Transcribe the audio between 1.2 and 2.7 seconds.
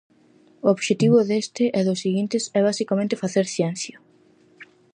deste e dos seguintes é